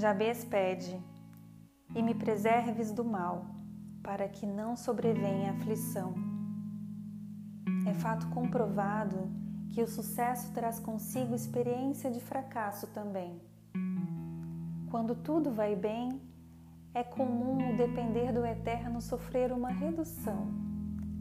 Jabez 0.00 0.46
pede: 0.46 0.98
E 1.94 2.02
me 2.02 2.14
preserves 2.14 2.90
do 2.90 3.04
mal, 3.04 3.44
para 4.02 4.26
que 4.28 4.46
não 4.46 4.74
sobrevenha 4.74 5.52
aflição. 5.52 6.14
É 7.86 7.92
fato 7.92 8.26
comprovado 8.28 9.30
que 9.68 9.82
o 9.82 9.86
sucesso 9.86 10.52
traz 10.54 10.80
consigo 10.80 11.34
experiência 11.34 12.10
de 12.10 12.18
fracasso 12.18 12.86
também. 12.86 13.42
Quando 14.90 15.14
tudo 15.14 15.52
vai 15.52 15.76
bem, 15.76 16.18
é 16.94 17.04
comum 17.04 17.70
o 17.70 17.76
depender 17.76 18.32
do 18.32 18.44
eterno 18.44 19.02
sofrer 19.02 19.52
uma 19.52 19.68
redução, 19.68 20.48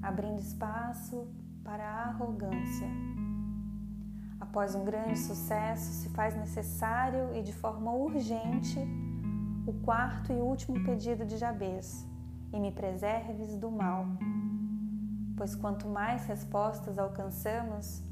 abrindo 0.02 0.40
espaço 0.40 1.28
para 1.66 1.84
a 1.84 2.04
arrogância. 2.06 2.88
Após 4.50 4.74
um 4.74 4.84
grande 4.84 5.20
sucesso, 5.20 5.94
se 5.94 6.10
faz 6.10 6.36
necessário 6.36 7.36
e 7.36 7.44
de 7.44 7.54
forma 7.54 7.92
urgente 7.92 8.80
o 9.68 9.74
quarto 9.86 10.34
e 10.34 10.42
último 10.42 10.84
pedido 10.84 11.24
de 11.24 11.38
Jabez: 11.38 12.04
e 12.52 12.60
me 12.60 12.72
preserves 12.72 13.56
do 13.56 13.70
mal. 13.70 14.08
Pois 15.38 15.54
quanto 15.54 15.88
mais 15.88 16.26
respostas 16.26 16.98
alcançamos, 16.98 18.04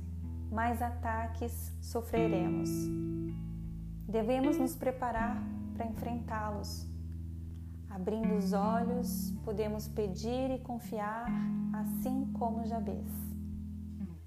mais 0.52 0.80
ataques 0.80 1.76
sofreremos. 1.82 2.70
Devemos 4.08 4.60
nos 4.60 4.76
preparar 4.76 5.42
para 5.74 5.88
enfrentá-los. 5.88 6.86
Abrindo 7.90 8.36
os 8.36 8.54
olhos, 8.54 9.32
podemos 9.44 9.88
pedir 9.88 10.52
e 10.52 10.60
confiar, 10.60 11.26
assim 11.74 12.32
como 12.34 12.64
Jabez. 12.64 13.27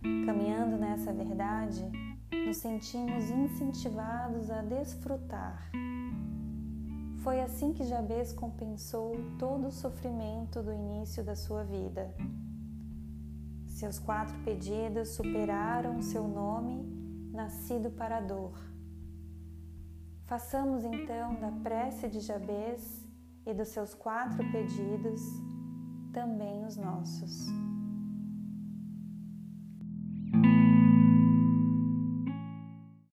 Caminhando 0.02 0.78
nessa 0.78 1.12
verdade, 1.12 1.84
nos 2.46 2.56
sentimos 2.56 3.30
incentivados 3.30 4.50
a 4.50 4.62
desfrutar. 4.62 5.70
Foi 7.22 7.40
assim 7.42 7.74
que 7.74 7.84
Jabez 7.84 8.32
compensou 8.32 9.14
todo 9.38 9.66
o 9.66 9.70
sofrimento 9.70 10.62
do 10.62 10.72
início 10.72 11.22
da 11.22 11.36
sua 11.36 11.64
vida. 11.64 12.14
Seus 13.66 13.98
quatro 13.98 14.34
pedidos 14.42 15.10
superaram 15.10 16.00
seu 16.00 16.26
nome, 16.26 16.82
nascido 17.30 17.90
para 17.90 18.16
a 18.16 18.20
dor. 18.20 18.58
Façamos 20.24 20.82
então 20.82 21.34
da 21.34 21.50
prece 21.62 22.08
de 22.08 22.20
Jabez 22.20 23.06
e 23.44 23.52
dos 23.52 23.68
seus 23.68 23.94
quatro 23.94 24.38
pedidos 24.50 25.20
também 26.12 26.64
os 26.64 26.76
nossos. 26.76 27.59